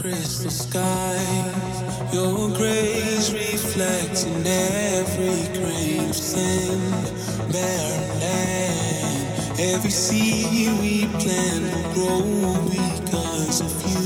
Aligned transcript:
crystal 0.00 0.50
sky. 0.50 1.18
Your 2.10 2.48
grace 2.56 3.32
reflecting 3.32 4.46
every 4.46 5.44
crimson 5.58 6.80
barren 7.52 8.20
land. 8.20 9.60
Every 9.60 9.90
seed 9.90 10.72
we 10.80 11.06
plant 11.18 11.64
will 11.74 11.92
grow 11.92 12.68
because 12.70 13.60
of 13.60 13.90
you. 13.90 13.99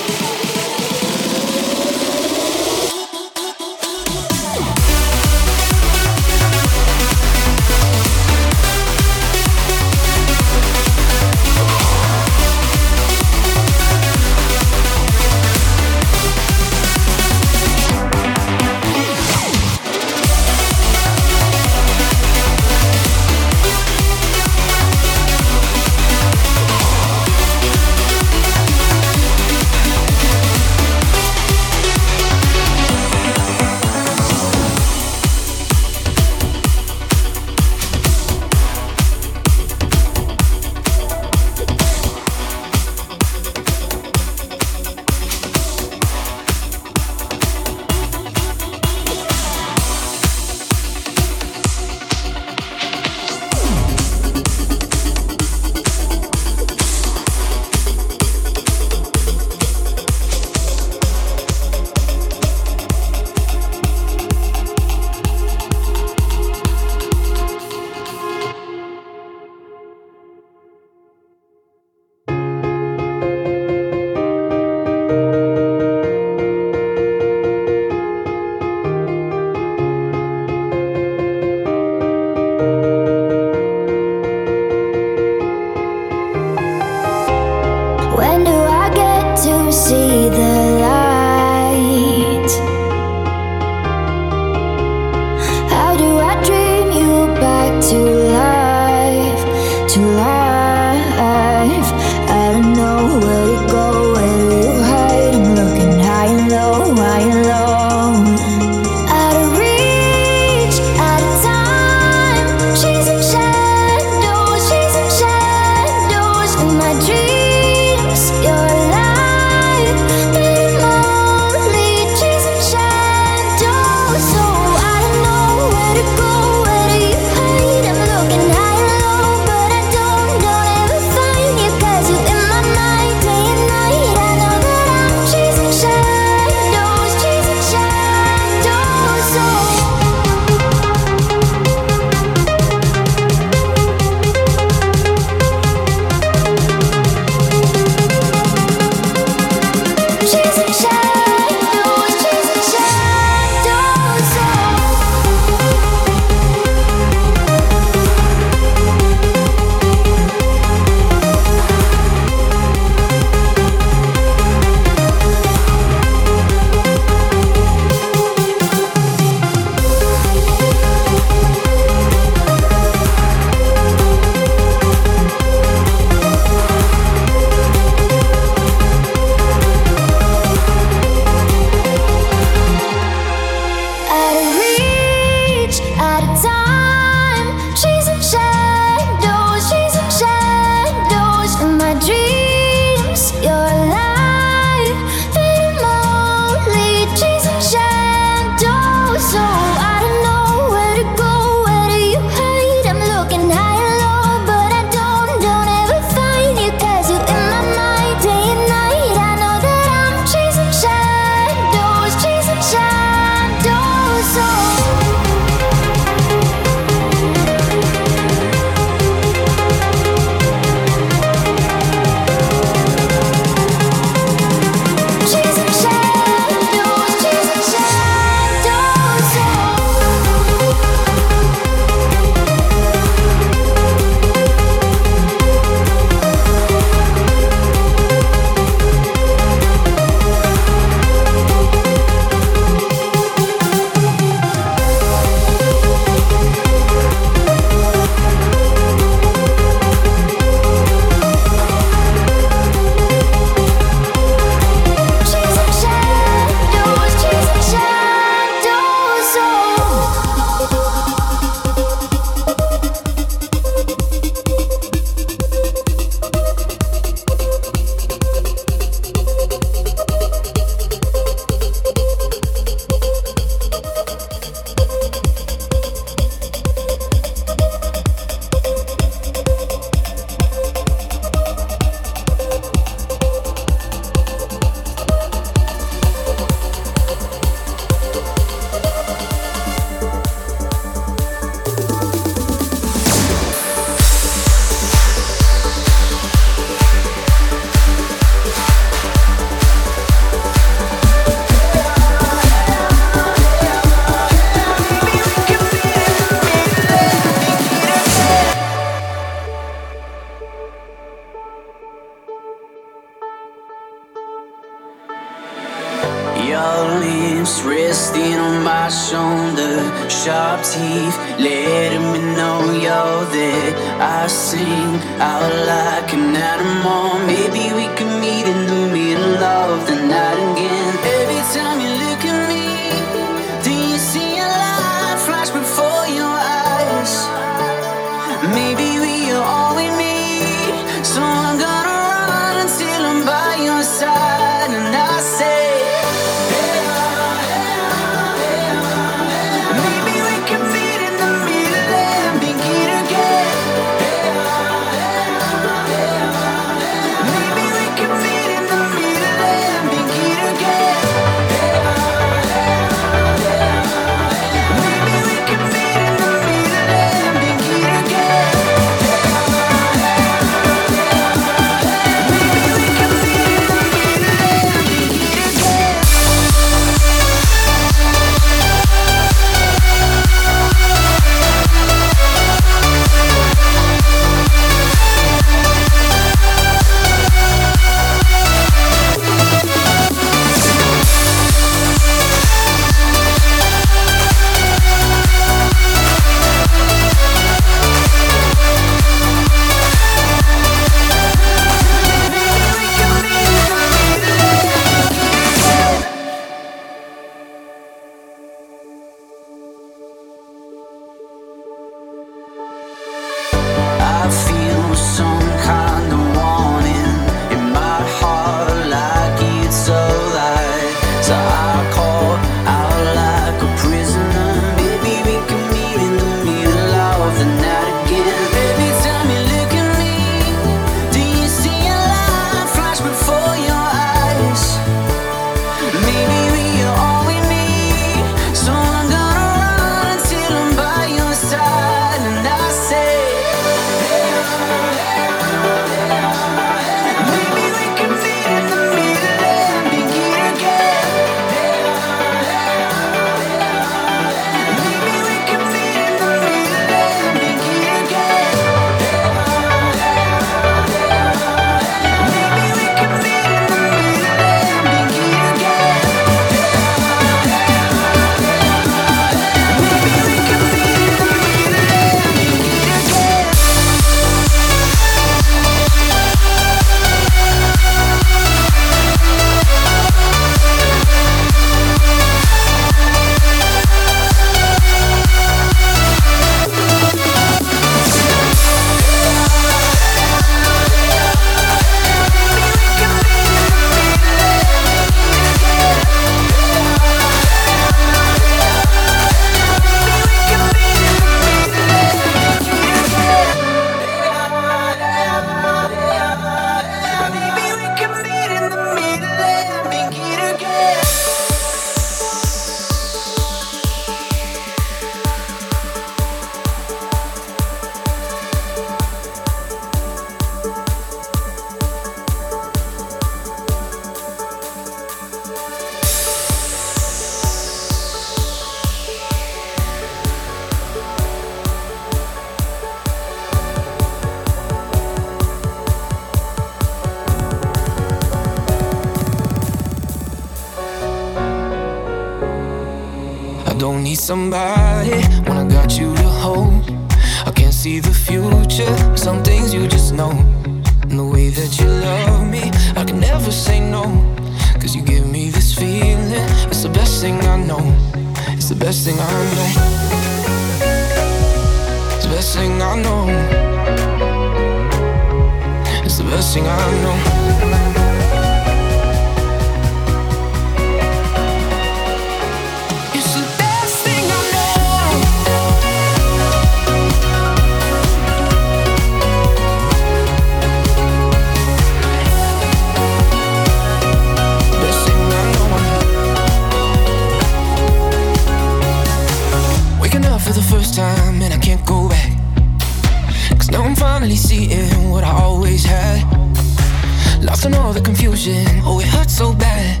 always 595.76 595.84
had. 595.84 597.42
Lost 597.42 597.66
in 597.66 597.74
all 597.74 597.92
the 597.92 598.00
confusion, 598.00 598.64
oh, 598.84 599.00
it 599.00 599.06
hurts 599.06 599.36
so 599.36 599.52
bad. 599.52 600.00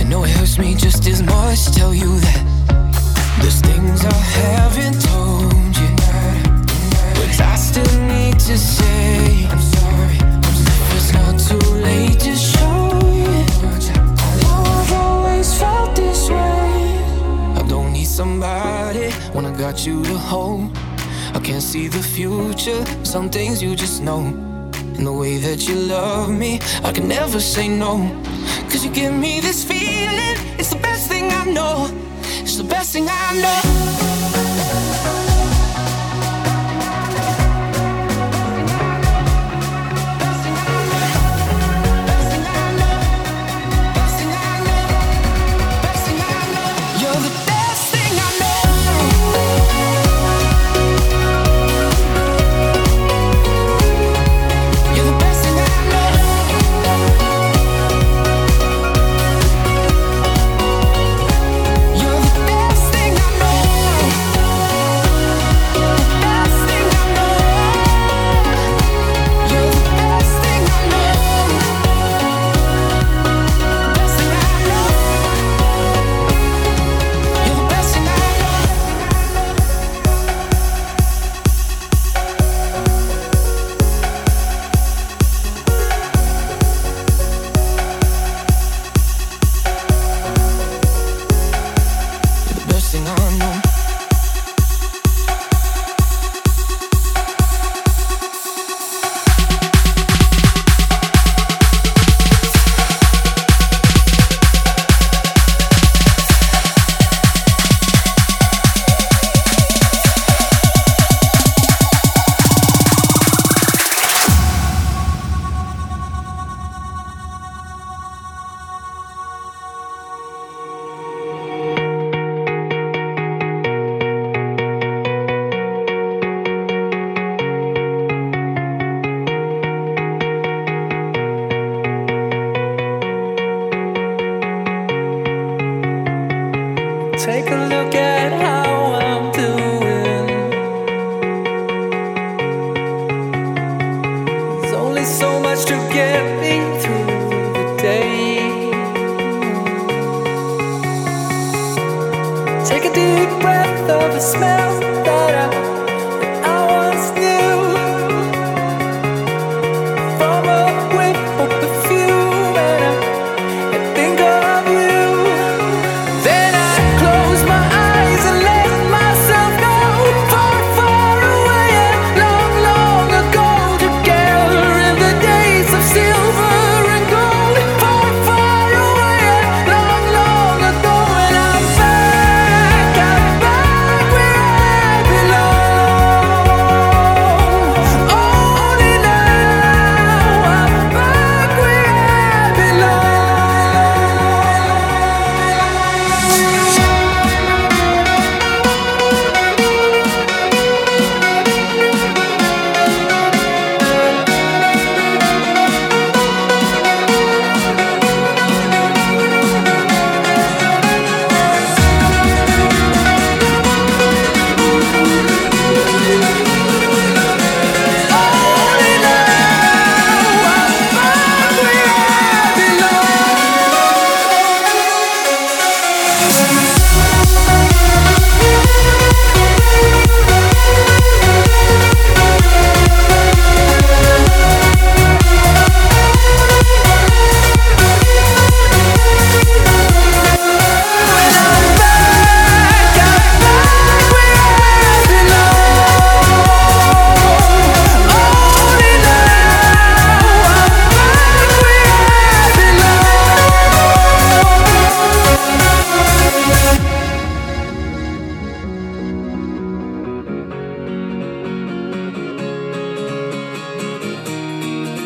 And 0.00 0.08
no, 0.08 0.24
it 0.24 0.30
hurts 0.30 0.58
me 0.58 0.74
just 0.74 1.06
as 1.06 1.22
much 1.22 1.66
tell 1.76 1.94
you 1.94 2.18
that 2.20 2.42
there's 3.40 3.60
things 3.60 4.04
I 4.04 4.18
haven't 4.40 5.00
told 5.02 5.76
you, 5.76 5.90
but 7.14 7.40
I 7.40 7.56
still 7.56 8.00
need 8.06 8.38
to 8.40 8.56
say 8.56 9.46
I'm 9.50 9.60
sorry. 9.60 10.18
If 10.80 10.94
it's 10.96 11.12
not 11.12 11.38
too 11.48 11.66
late 11.82 12.20
to 12.20 12.34
show 12.34 13.00
you, 13.20 13.32
I've 14.48 14.92
always 14.92 15.58
felt 15.58 15.94
this 15.94 16.30
way. 16.30 17.58
I 17.60 17.62
don't 17.68 17.92
need 17.92 18.06
somebody 18.06 19.10
when 19.34 19.44
I 19.44 19.54
got 19.56 19.86
you 19.86 20.02
to 20.04 20.16
hold. 20.16 20.76
I 21.34 21.40
can't 21.40 21.62
see 21.62 21.88
the 21.88 22.02
future. 22.02 22.82
Some 23.04 23.28
things 23.28 23.62
you 23.62 23.74
just 23.76 24.00
know. 24.02 24.53
And 24.96 25.06
the 25.06 25.12
way 25.12 25.38
that 25.38 25.68
you 25.68 25.74
love 25.74 26.30
me, 26.30 26.60
I 26.82 26.92
can 26.92 27.08
never 27.08 27.40
say 27.40 27.68
no. 27.68 27.98
Cause 28.70 28.84
you 28.84 28.90
give 28.90 29.12
me 29.12 29.40
this 29.40 29.64
feeling, 29.64 30.36
it's 30.58 30.70
the 30.70 30.80
best 30.80 31.08
thing 31.08 31.30
I 31.30 31.44
know. 31.46 31.90
It's 32.42 32.56
the 32.56 32.64
best 32.64 32.92
thing 32.92 33.06
I 33.08 33.40
know. 33.42 34.13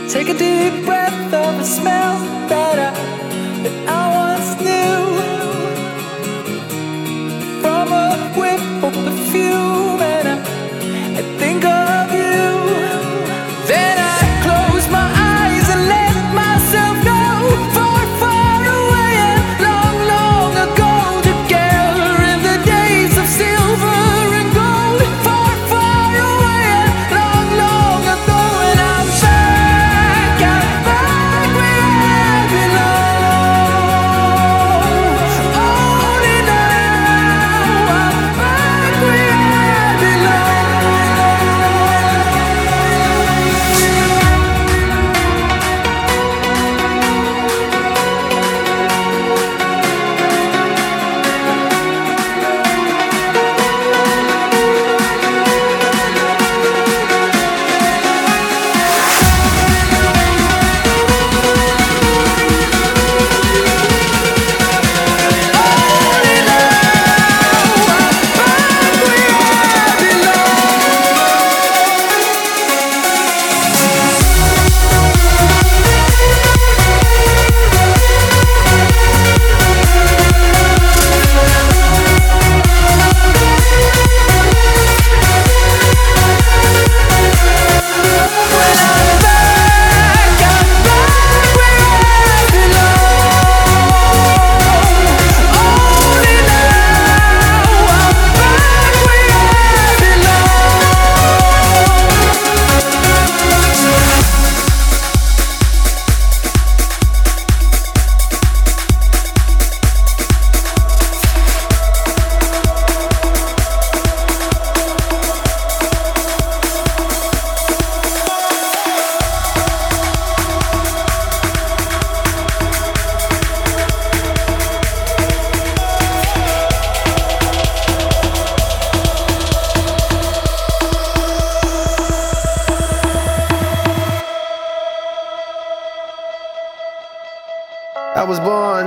Take 0.09 0.31
a 0.31 0.33
deep 0.33 0.87
breath 0.87 1.35
of 1.35 1.61
a 1.61 1.64
smell 1.64 2.18
better 2.49 2.90
than 3.62 3.88
I 3.88 4.09
once 4.25 4.57
knew. 4.66 5.21
From 7.61 7.92
a 7.92 8.16
whiff 8.35 8.85
of 8.85 8.94
perfume. 9.05 9.88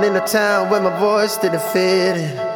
In 0.04 0.16
a 0.16 0.26
town 0.26 0.70
where 0.70 0.80
my 0.80 0.96
voice 0.98 1.36
didn't 1.36 1.62
fit 1.72 2.16
in. 2.16 2.52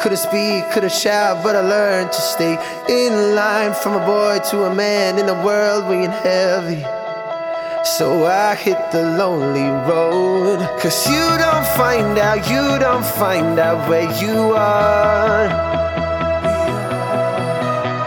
Couldn't 0.00 0.18
speak, 0.18 0.70
couldn't 0.72 0.92
shout, 0.92 1.42
but 1.42 1.54
I 1.56 1.60
learned 1.60 2.12
to 2.12 2.20
stay 2.20 2.54
in 2.88 3.34
line 3.34 3.74
from 3.74 3.94
a 4.00 4.04
boy 4.06 4.38
to 4.50 4.64
a 4.64 4.74
man 4.74 5.18
in 5.18 5.28
a 5.28 5.44
world 5.44 5.88
weighing 5.88 6.10
heavy. 6.10 6.82
So 7.84 8.26
I 8.26 8.54
hit 8.54 8.78
the 8.92 9.02
lonely 9.02 9.70
road. 9.90 10.58
Cause 10.80 11.06
you 11.06 11.26
don't 11.44 11.66
find 11.76 12.18
out, 12.18 12.48
you 12.48 12.78
don't 12.78 13.04
find 13.04 13.58
out 13.58 13.88
where 13.88 14.10
you 14.22 14.52
are. 14.54 15.46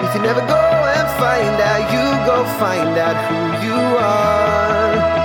If 0.05 0.15
you 0.15 0.21
never 0.21 0.41
go 0.41 0.63
and 0.97 1.07
find 1.19 1.55
out, 1.69 1.83
you 1.93 2.05
go 2.25 2.37
find 2.59 2.97
out 2.97 3.17
who 3.27 3.39
you 3.67 3.79
are. 3.97 5.21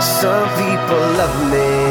Some 0.00 0.48
people 0.56 1.04
love 1.20 1.52
me. 1.52 1.87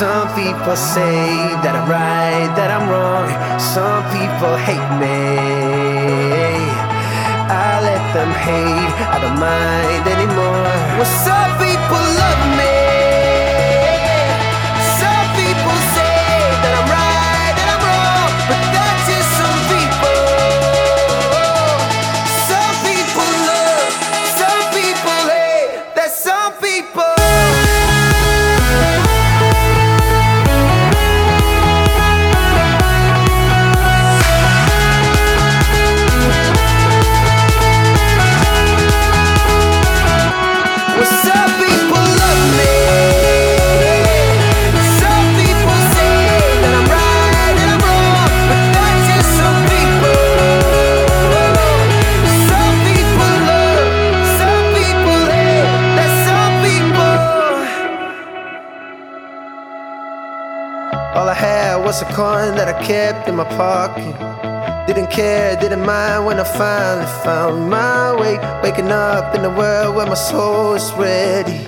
Some 0.00 0.32
people 0.32 0.76
say 0.76 1.28
that 1.60 1.76
I'm 1.76 1.84
right, 1.84 2.48
that 2.56 2.72
I'm 2.72 2.88
wrong. 2.88 3.28
Some 3.60 4.00
people 4.08 4.56
hate 4.56 4.88
me. 4.96 5.12
I 7.52 7.84
let 7.84 8.00
them 8.16 8.32
hate, 8.32 8.96
I 9.12 9.20
don't 9.20 9.36
mind 9.36 10.08
anymore. 10.08 10.72
Well, 10.96 11.04
some 11.04 11.52
people 11.60 12.09
a 62.02 62.14
coin 62.14 62.54
that 62.56 62.68
I 62.68 62.82
kept 62.82 63.28
in 63.28 63.36
my 63.36 63.44
pocket. 63.44 64.14
Didn't 64.86 65.10
care, 65.10 65.56
didn't 65.56 65.84
mind 65.84 66.26
when 66.26 66.40
I 66.40 66.44
finally 66.44 67.06
found 67.24 67.70
my 67.70 68.14
way. 68.20 68.38
Waking 68.62 68.90
up 68.90 69.34
in 69.34 69.44
a 69.44 69.50
world 69.50 69.96
where 69.96 70.06
my 70.06 70.14
soul 70.14 70.74
is 70.74 70.92
ready. 70.92 71.60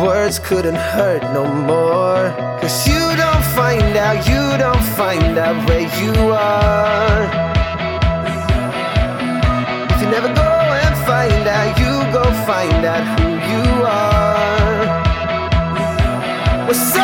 Words 0.00 0.38
couldn't 0.38 0.76
hurt 0.76 1.22
no 1.32 1.44
more. 1.46 2.30
Cause 2.60 2.86
you 2.86 3.02
don't 3.16 3.44
find 3.58 3.96
out, 3.96 4.26
you 4.28 4.44
don't 4.58 4.86
find 4.98 5.38
out 5.38 5.56
where 5.68 5.86
you 6.00 6.14
are. 6.32 7.22
If 9.92 10.00
you 10.02 10.08
never 10.16 10.32
go 10.34 10.52
and 10.82 10.94
find 11.06 11.46
out, 11.56 11.70
you 11.82 11.92
go 12.12 12.24
find 12.46 12.84
out 12.84 13.04
who 13.18 13.28
you 13.52 13.64
are. 13.84 15.04
Well, 16.66 16.74
some 16.74 17.03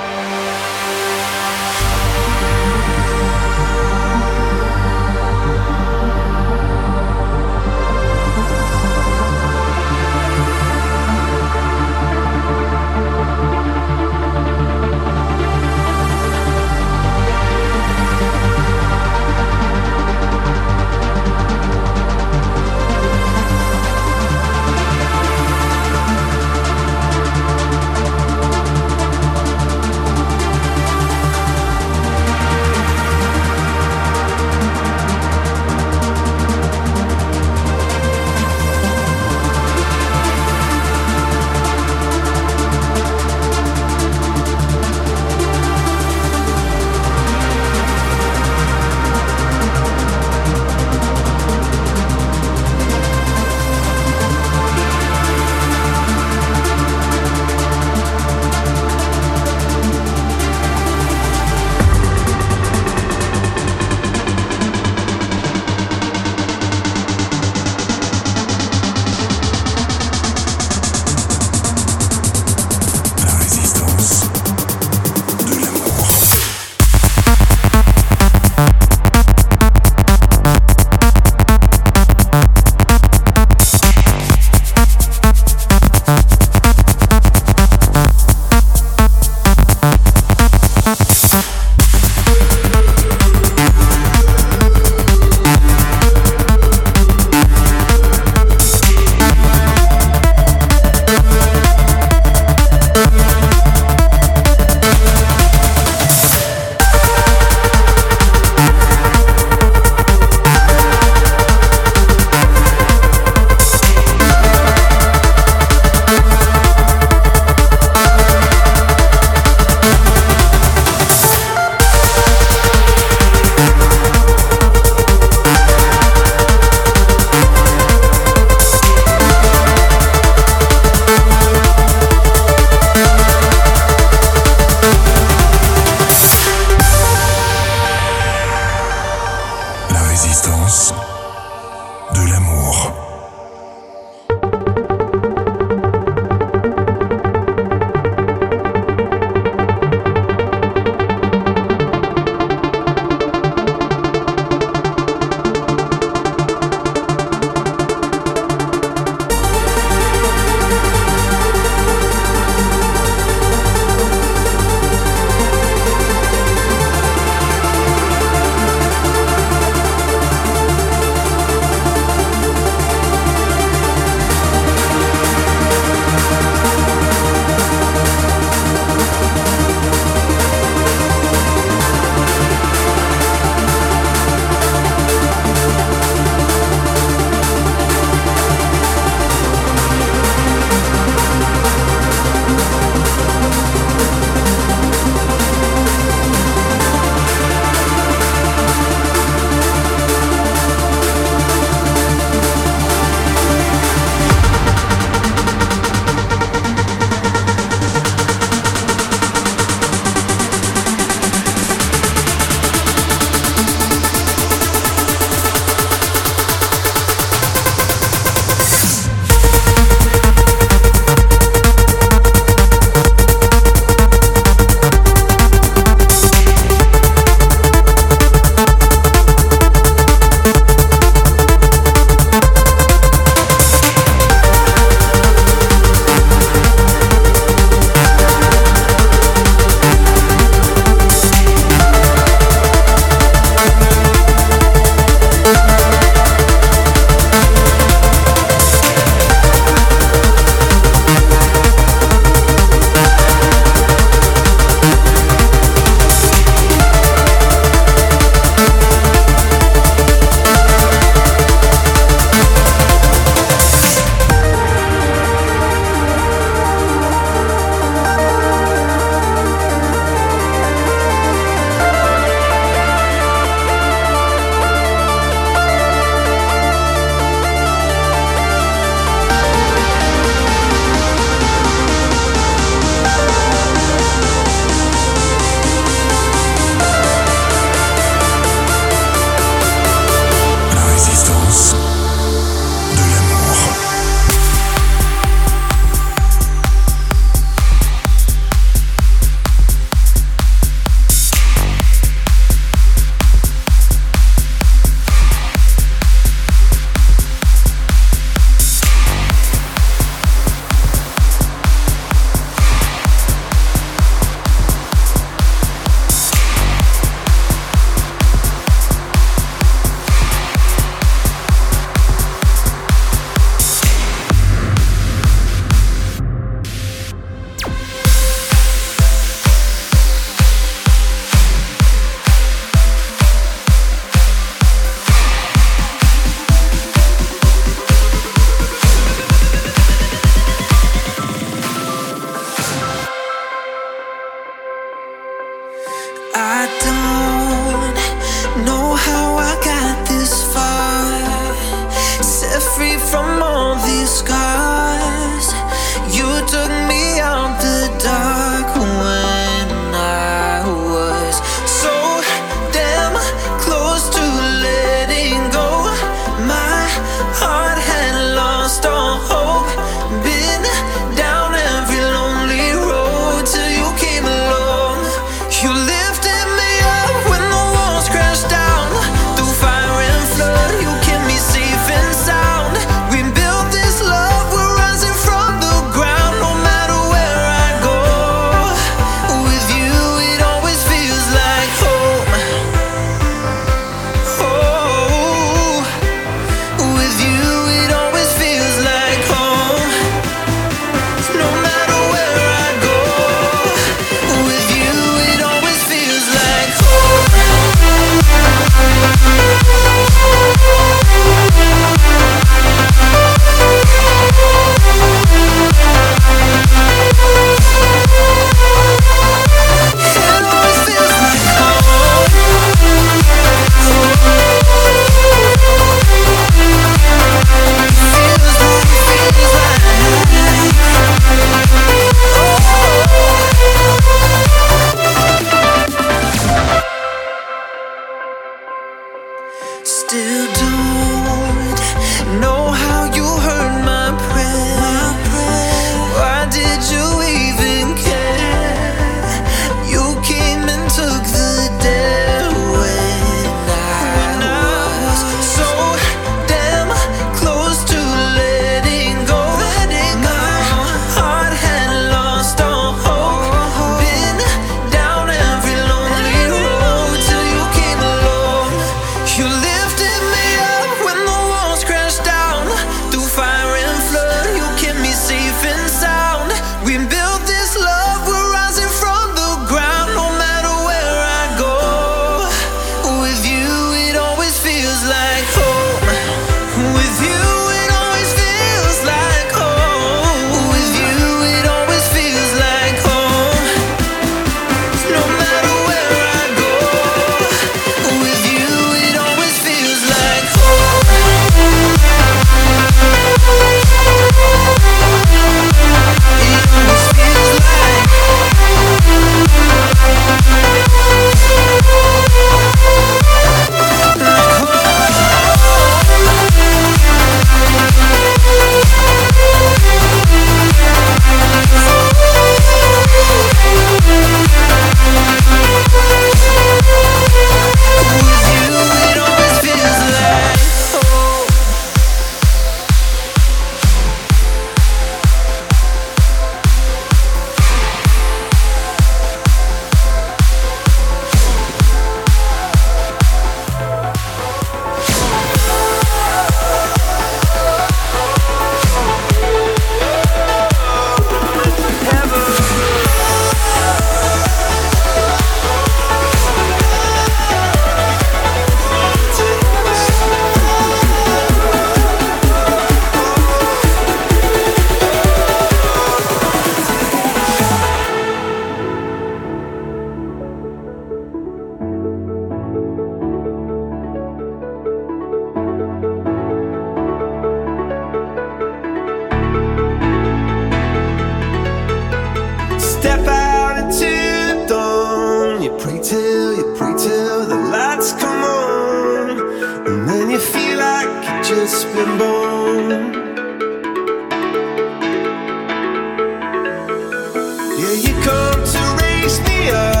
oh, 599.73 600.00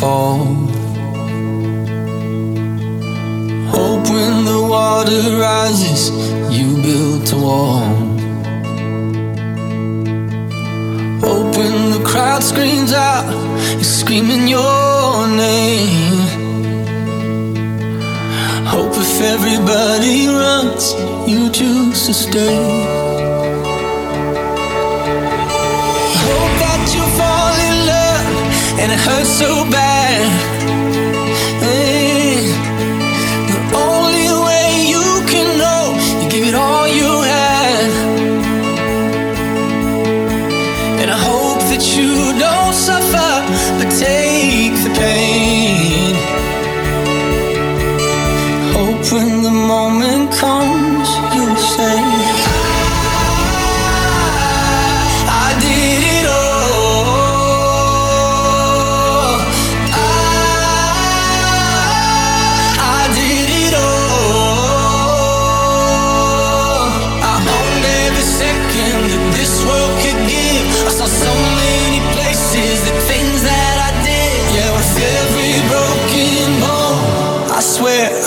fall. 0.00 0.44
Hope 3.76 4.06
when 4.10 4.44
the 4.44 4.60
water 4.68 5.22
rises, 5.40 6.10
you 6.56 6.76
build 6.82 7.32
a 7.32 7.38
wall. 7.46 7.86
Hope 11.26 11.56
when 11.56 11.90
the 11.94 12.02
crowd 12.04 12.42
screams 12.42 12.92
out, 12.92 13.26
it's 13.80 13.88
screaming 13.88 14.46
your 14.48 15.26
name. 15.28 16.20
Hope 18.66 18.94
if 18.96 19.20
everybody 19.22 20.26
runs, 20.28 20.92
you 21.30 21.50
choose 21.50 22.06
to 22.06 22.12
stay. 22.12 22.95
and 28.86 28.92
it 28.92 29.00
hurts 29.00 29.28
so 29.28 29.64
bad. 29.68 30.55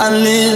I 0.09 0.17
lips 0.17 0.48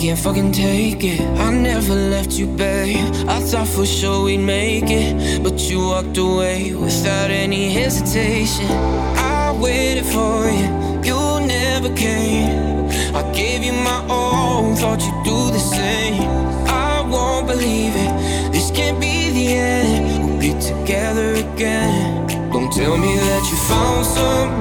can't 0.00 0.18
fucking 0.18 0.50
take 0.50 1.04
it. 1.04 1.20
I 1.20 1.52
never 1.52 1.94
left 1.94 2.32
you, 2.32 2.46
babe. 2.46 2.96
I 3.28 3.38
thought 3.40 3.68
for 3.68 3.84
sure 3.84 4.24
we'd 4.24 4.38
make 4.38 4.88
it, 4.88 5.42
but 5.42 5.60
you 5.68 5.80
walked 5.80 6.16
away 6.16 6.72
without 6.72 7.30
any 7.30 7.70
hesitation. 7.70 8.70
I 9.18 9.52
waited 9.60 10.06
for 10.06 10.48
you, 10.58 10.68
you 11.04 11.46
never 11.46 11.94
came. 11.94 12.88
I 13.14 13.30
gave 13.34 13.62
you 13.62 13.72
my 13.72 14.02
all, 14.08 14.74
thought 14.74 15.02
you'd 15.02 15.22
do 15.22 15.38
the 15.52 15.58
same. 15.58 16.22
I 16.66 17.02
won't 17.02 17.46
believe 17.46 17.92
it, 17.94 18.52
this 18.52 18.70
can't 18.70 18.98
be 18.98 19.30
the 19.30 19.48
end. 19.48 20.30
We'll 20.30 20.40
be 20.40 20.52
together 20.60 21.34
again. 21.34 22.26
Don't 22.50 22.72
tell 22.72 22.96
me 22.96 23.16
that 23.16 23.42
you 23.50 23.56
found 23.68 24.06
somebody 24.06 24.59